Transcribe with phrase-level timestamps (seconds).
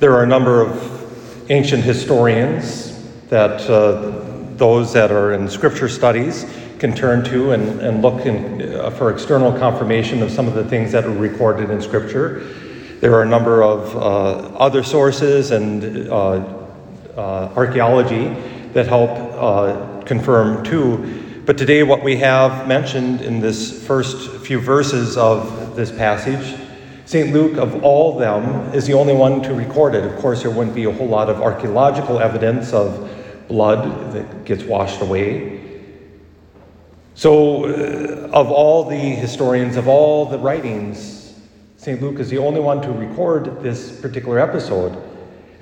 [0.00, 4.12] There are a number of ancient historians that uh,
[4.54, 6.46] those that are in scripture studies
[6.78, 10.64] can turn to and, and look in, uh, for external confirmation of some of the
[10.64, 12.46] things that are recorded in scripture.
[13.00, 16.12] There are a number of uh, other sources and uh,
[17.16, 18.28] uh, archaeology
[18.74, 21.42] that help uh, confirm too.
[21.44, 26.56] But today, what we have mentioned in this first few verses of this passage
[27.08, 27.32] St.
[27.32, 30.04] Luke, of all them, is the only one to record it.
[30.04, 33.10] Of course, there wouldn't be a whole lot of archaeological evidence of
[33.48, 35.58] blood that gets washed away.
[37.14, 41.32] So, uh, of all the historians, of all the writings,
[41.78, 41.98] St.
[42.02, 45.02] Luke is the only one to record this particular episode.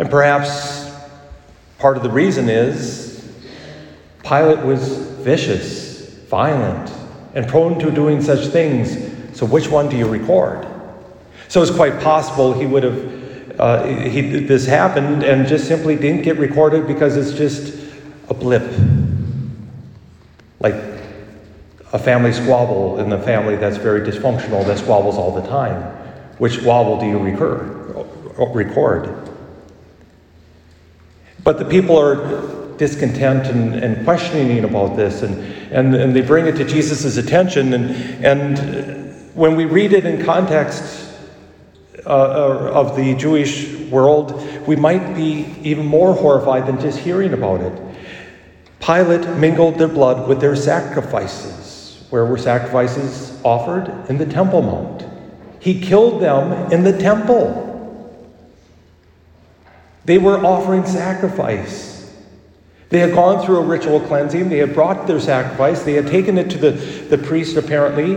[0.00, 0.90] And perhaps
[1.78, 3.24] part of the reason is
[4.24, 6.92] Pilate was vicious, violent,
[7.34, 8.96] and prone to doing such things.
[9.38, 10.66] So, which one do you record?
[11.56, 16.20] So it's quite possible he would have, uh, he, this happened and just simply didn't
[16.20, 17.74] get recorded because it's just
[18.28, 18.62] a blip.
[20.60, 20.74] Like
[21.94, 25.80] a family squabble in the family that's very dysfunctional that squabbles all the time.
[26.36, 27.56] Which squabble do you recur,
[28.52, 29.26] record?
[31.42, 35.40] But the people are discontent and, and questioning about this, and,
[35.72, 37.72] and, and they bring it to Jesus' attention.
[37.72, 41.05] And, and when we read it in context,
[42.06, 47.32] uh, uh, of the Jewish world, we might be even more horrified than just hearing
[47.32, 47.82] about it.
[48.80, 52.04] Pilate mingled their blood with their sacrifices.
[52.10, 54.08] Where were sacrifices offered?
[54.08, 55.04] In the Temple Mount.
[55.58, 57.64] He killed them in the temple.
[60.04, 62.14] They were offering sacrifice.
[62.88, 64.48] They had gone through a ritual cleansing.
[64.48, 65.82] They had brought their sacrifice.
[65.82, 68.14] They had taken it to the, the priest, apparently,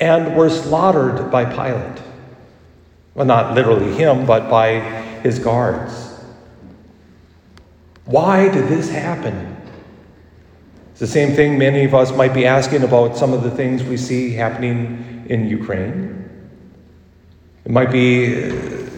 [0.00, 2.01] and were slaughtered by Pilate.
[3.14, 4.80] Well, not literally him, but by
[5.22, 6.20] his guards.
[8.04, 9.56] Why did this happen?
[10.90, 13.82] It's the same thing many of us might be asking about some of the things
[13.82, 16.18] we see happening in Ukraine.
[17.64, 18.88] It might be uh,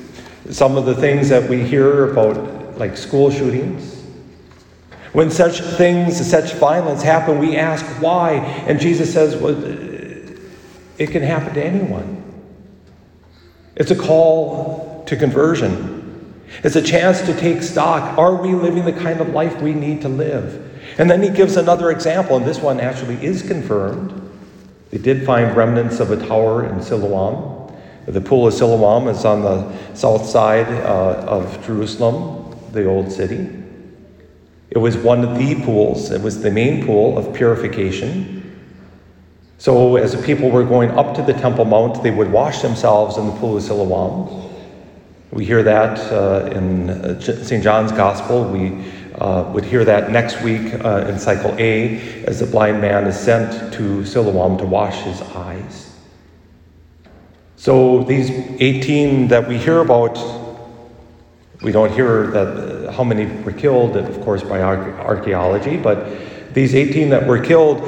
[0.50, 4.03] some of the things that we hear about, like school shootings.
[5.12, 8.37] When such things, such violence happen, we ask why.
[8.66, 9.55] And Jesus says, well,
[10.99, 12.24] it can happen to anyone.
[13.77, 16.45] It's a call to conversion.
[16.62, 18.17] It's a chance to take stock.
[18.17, 20.71] Are we living the kind of life we need to live?
[20.99, 24.21] And then he gives another example, and this one actually is confirmed.
[24.91, 27.75] They did find remnants of a tower in Siloam.
[28.07, 33.49] The pool of Siloam is on the south side uh, of Jerusalem, the old city.
[34.71, 38.44] It was one of the pools, it was the main pool of purification.
[39.65, 43.17] So, as the people were going up to the Temple Mount, they would wash themselves
[43.17, 44.53] in the pool of Siloam.
[45.31, 47.65] We hear that uh, in uh, St.
[47.65, 48.45] John's Gospel.
[48.45, 53.07] We uh, would hear that next week uh, in cycle A as the blind man
[53.07, 55.97] is sent to Siloam to wash his eyes.
[57.57, 58.29] So, these
[58.61, 60.19] 18 that we hear about,
[61.63, 66.75] we don't hear that uh, how many were killed, of course, by archaeology, but these
[66.75, 67.81] 18 that were killed,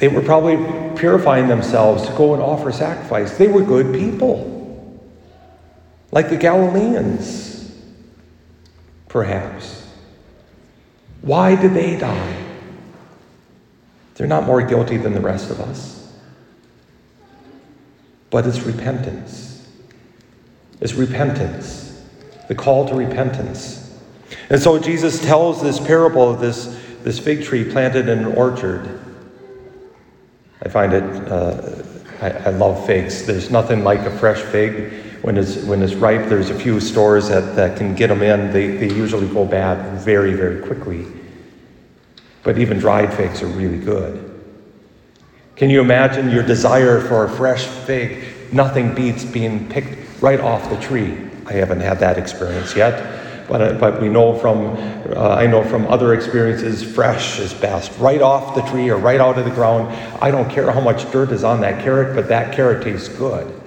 [0.00, 0.56] they were probably
[0.98, 3.36] purifying themselves to go and offer sacrifice.
[3.36, 5.06] They were good people,
[6.10, 7.70] like the Galileans,
[9.08, 9.86] perhaps.
[11.20, 12.36] Why did they die?
[14.14, 16.10] They're not more guilty than the rest of us.
[18.30, 19.68] But it's repentance.
[20.80, 22.02] It's repentance,
[22.48, 23.98] the call to repentance.
[24.48, 28.98] And so Jesus tells this parable of this, this fig tree planted in an orchard.
[30.62, 31.82] I find it, uh,
[32.20, 33.24] I, I, love figs.
[33.26, 34.92] There's nothing like a fresh fig.
[35.22, 38.52] When it's, when it's ripe, there's a few stores that, that can get them in.
[38.52, 41.06] They, they usually go bad very, very quickly.
[42.42, 44.26] But even dried figs are really good.
[45.56, 48.24] Can you imagine your desire for a fresh fig?
[48.52, 51.18] Nothing beats being picked right off the tree.
[51.46, 53.29] I haven't had that experience yet.
[53.50, 54.76] But, uh, but we know from,
[55.16, 57.90] uh, I know from other experiences, fresh is best.
[57.98, 59.88] Right off the tree or right out of the ground.
[60.22, 63.60] I don't care how much dirt is on that carrot, but that carrot tastes good.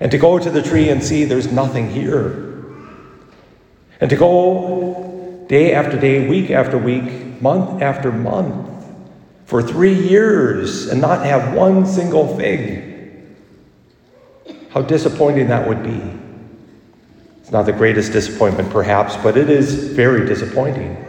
[0.00, 2.64] And to go to the tree and see there's nothing here.
[4.00, 8.70] And to go day after day, week after week, month after month,
[9.44, 12.84] for three years and not have one single fig.
[14.70, 16.27] How disappointing that would be.
[17.48, 21.02] It's not the greatest disappointment, perhaps, but it is very disappointing.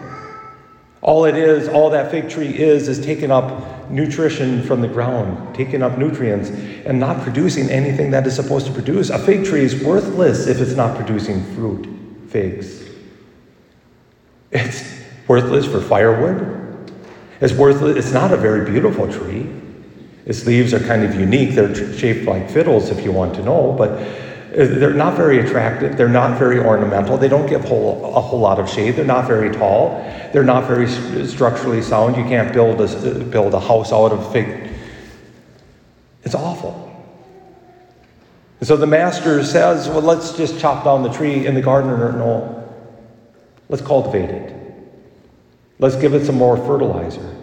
[1.02, 5.54] All it is, all that fig tree is, is taking up nutrition from the ground,
[5.54, 6.50] taking up nutrients,
[6.86, 9.10] and not producing anything that is supposed to produce.
[9.10, 11.86] A fig tree is worthless if it's not producing fruit,
[12.30, 12.86] figs.
[14.52, 14.98] It's
[15.28, 16.94] worthless for firewood.
[17.42, 17.98] It's worthless.
[17.98, 19.46] It's not a very beautiful tree.
[20.26, 21.56] Its leaves are kind of unique.
[21.56, 25.96] They're shaped like fiddles, if you want to know, but Uh, they're not very attractive.
[25.96, 27.18] They're not very ornamental.
[27.18, 28.96] They don't give whole, a whole lot of shade.
[28.96, 30.02] They're not very tall.
[30.34, 30.88] They're not very
[31.28, 32.18] structurally sound.
[32.18, 34.72] You can't build a, build a house out of fig.
[36.24, 36.86] It's awful.
[38.60, 41.46] And so the master says, well, let's just chop down the tree.
[41.46, 42.68] And the gardener, no,
[43.70, 44.56] let's cultivate it.
[45.78, 47.39] Let's give it some more fertilizer.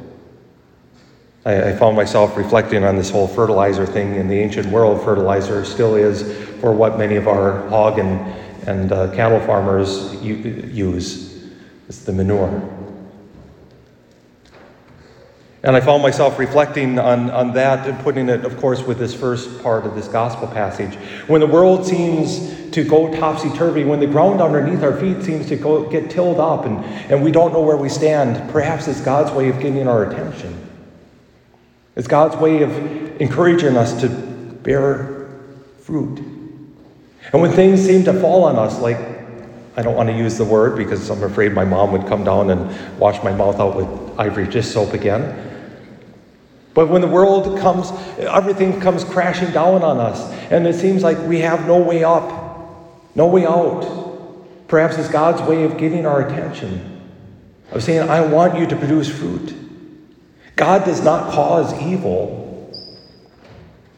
[1.46, 4.16] I, I found myself reflecting on this whole fertilizer thing.
[4.16, 6.22] In the ancient world, fertilizer still is
[6.60, 8.20] for what many of our hog and,
[8.69, 11.48] and uh, cattle farmers use.
[11.88, 12.72] It's the manure.
[15.62, 19.14] And I found myself reflecting on, on that and putting it, of course, with this
[19.14, 20.94] first part of this gospel passage.
[21.28, 25.49] When the world seems to go topsy turvy, when the ground underneath our feet seems
[25.49, 29.00] to go, get tilled up and, and we don't know where we stand, perhaps it's
[29.00, 30.65] God's way of getting our attention.
[31.96, 32.70] It's God's way of
[33.20, 35.28] encouraging us to bear
[35.81, 36.19] fruit.
[37.32, 38.98] And when things seem to fall on us, like
[39.76, 42.50] I don't want to use the word because I'm afraid my mom would come down
[42.50, 45.43] and wash my mouth out with ivory dish soap again.
[46.75, 51.19] But when the world comes, everything comes crashing down on us, and it seems like
[51.26, 52.31] we have no way up,
[53.14, 54.04] no way out.
[54.69, 57.00] Perhaps it's God's way of getting our attention,
[57.70, 59.54] of saying, I want you to produce fruit.
[60.56, 62.42] God does not cause evil.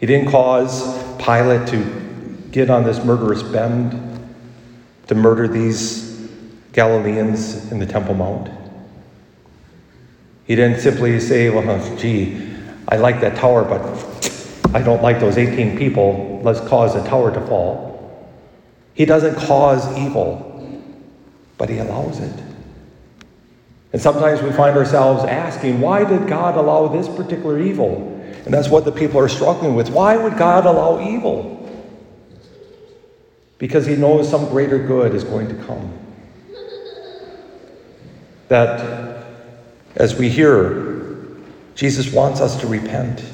[0.01, 4.05] He didn't cause Pilate to get on this murderous bend
[5.07, 6.29] to murder these
[6.73, 8.51] Galileans in the Temple Mount.
[10.47, 12.55] He didn't simply say, well, gee,
[12.89, 13.81] I like that tower, but
[14.75, 16.41] I don't like those 18 people.
[16.43, 17.89] Let's cause the tower to fall.
[18.95, 20.83] He doesn't cause evil,
[21.57, 22.48] but he allows it.
[23.99, 28.15] And sometimes we find ourselves asking, why did God allow this particular evil?
[28.45, 29.91] And that's what the people are struggling with.
[29.91, 31.69] Why would God allow evil?
[33.59, 35.99] Because he knows some greater good is going to come.
[38.47, 39.27] That
[39.97, 41.37] as we hear,
[41.75, 43.25] Jesus wants us to repent.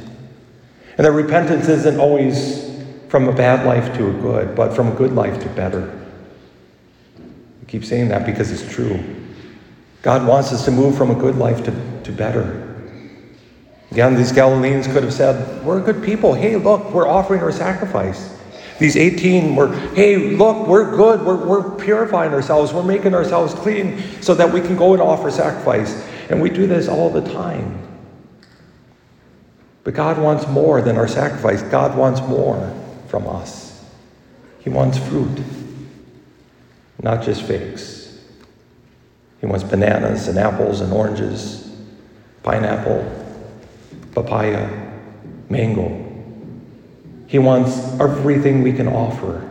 [0.96, 2.74] And that repentance isn't always
[3.10, 6.08] from a bad life to a good, but from a good life to better.
[7.18, 9.23] I keep saying that because it's true.
[10.04, 12.60] God wants us to move from a good life to, to better.
[13.90, 16.34] Again, these Galileans could have said, We're good people.
[16.34, 18.38] Hey, look, we're offering our sacrifice.
[18.78, 21.22] These 18 were, hey, look, we're good.
[21.22, 22.72] We're, we're purifying ourselves.
[22.72, 26.06] We're making ourselves clean so that we can go and offer sacrifice.
[26.28, 27.78] And we do this all the time.
[29.84, 31.62] But God wants more than our sacrifice.
[31.62, 32.74] God wants more
[33.06, 33.84] from us.
[34.58, 35.40] He wants fruit,
[37.00, 38.03] not just figs.
[39.44, 41.70] He wants bananas and apples and oranges,
[42.42, 43.04] pineapple,
[44.14, 44.70] papaya,
[45.50, 46.02] mango.
[47.26, 49.46] He wants everything we can offer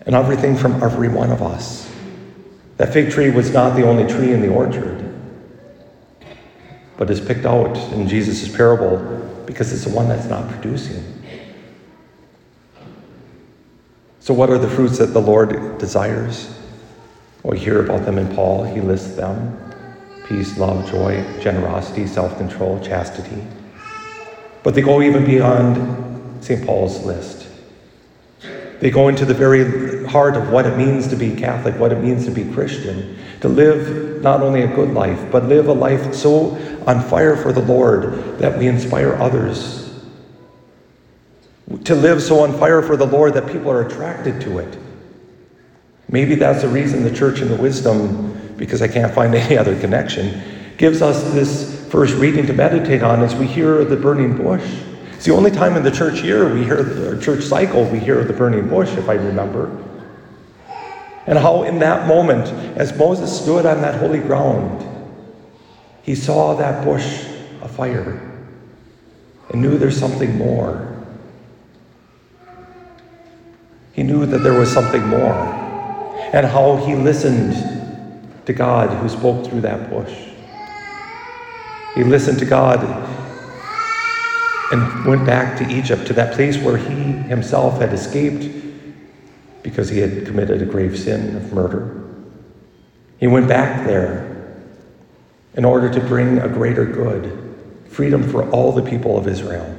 [0.00, 1.90] and everything from every one of us.
[2.76, 5.10] That fig tree was not the only tree in the orchard,
[6.98, 8.98] but is picked out in Jesus' parable
[9.46, 11.02] because it's the one that's not producing.
[14.20, 16.52] So, what are the fruits that the Lord desires?
[17.46, 18.64] We hear about them in Paul.
[18.64, 19.56] He lists them
[20.26, 23.40] peace, love, joy, generosity, self control, chastity.
[24.64, 26.66] But they go even beyond St.
[26.66, 27.46] Paul's list.
[28.80, 32.02] They go into the very heart of what it means to be Catholic, what it
[32.02, 36.14] means to be Christian, to live not only a good life, but live a life
[36.14, 36.50] so
[36.84, 39.88] on fire for the Lord that we inspire others.
[41.84, 44.78] To live so on fire for the Lord that people are attracted to it.
[46.08, 49.78] Maybe that's the reason the church in the wisdom, because I can't find any other
[49.80, 50.40] connection,
[50.76, 54.64] gives us this first reading to meditate on as we hear the burning bush.
[55.12, 58.22] It's the only time in the church year we hear the church cycle, we hear
[58.22, 59.82] the burning bush, if I remember.
[61.26, 62.46] And how in that moment,
[62.78, 64.84] as Moses stood on that holy ground,
[66.02, 67.24] he saw that bush
[67.62, 68.20] afire
[69.50, 70.92] and knew there's something more.
[73.92, 75.65] He knew that there was something more
[76.36, 77.54] and how he listened
[78.44, 80.14] to God who spoke through that bush.
[81.94, 82.84] He listened to God
[84.70, 88.54] and went back to Egypt, to that place where he himself had escaped
[89.62, 92.04] because he had committed a grave sin of murder.
[93.16, 94.60] He went back there
[95.54, 97.56] in order to bring a greater good,
[97.88, 99.74] freedom for all the people of Israel.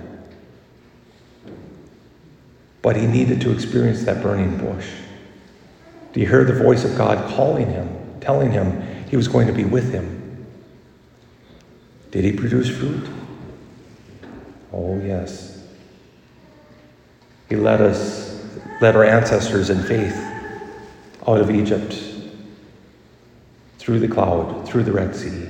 [2.82, 4.90] But he needed to experience that burning bush.
[6.18, 9.66] You hear the voice of God calling him, telling him he was going to be
[9.66, 10.48] with him?
[12.10, 13.08] Did he produce fruit?
[14.74, 15.64] Oh, yes.
[17.50, 18.44] He led us,
[18.82, 20.18] led our ancestors in faith
[21.28, 21.96] out of Egypt,
[23.78, 25.50] through the cloud, through the Red Sea.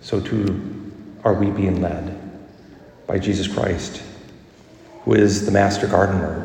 [0.00, 0.92] So too
[1.24, 2.18] are we being led
[3.06, 4.02] by Jesus Christ,
[5.04, 6.39] who is the master gardener,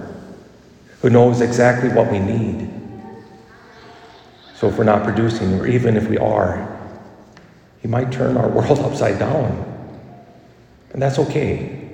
[1.06, 2.68] who knows exactly what we need.
[4.56, 6.68] So if we're not producing, or even if we are,
[7.80, 9.72] he might turn our world upside down.
[10.94, 11.92] And that's okay.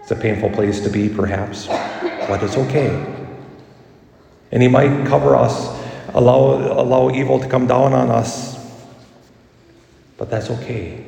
[0.00, 3.04] It's a painful place to be, perhaps, but it's okay.
[4.52, 5.66] And He might cover us,
[6.14, 8.64] allow, allow evil to come down on us,
[10.16, 11.04] but that's okay.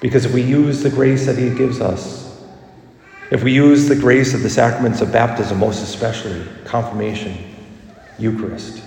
[0.00, 2.23] Because if we use the grace that He gives us,
[3.30, 7.36] if we use the grace of the sacraments of baptism, most especially confirmation,
[8.18, 8.82] Eucharist,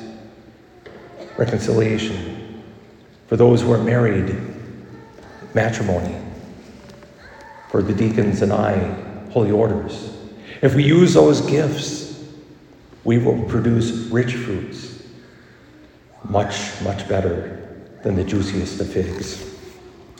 [1.37, 2.63] reconciliation,
[3.27, 4.35] for those who are married,
[5.53, 6.15] matrimony,
[7.69, 8.77] for the deacons and I,
[9.31, 10.13] holy orders.
[10.61, 12.25] If we use those gifts,
[13.03, 15.03] we will produce rich fruits,
[16.29, 17.53] much, much better
[18.03, 19.56] than the juiciest of figs.